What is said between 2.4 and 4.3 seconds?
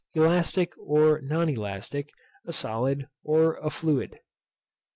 a solid, or a fluid.